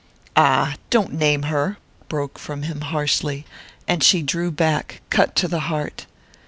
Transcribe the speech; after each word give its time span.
"Ah, 0.35 0.77
don't 0.89 1.13
name 1.13 1.43
her!" 1.43 1.77
broke 2.09 2.39
from 2.39 2.63
him 2.63 2.81
harshly, 2.81 3.45
and 3.87 4.03
she 4.03 4.23
drew 4.23 4.49
back, 4.49 4.99
cut 5.11 5.35
to 5.35 5.47
the 5.47 5.59
heart. 5.69 6.07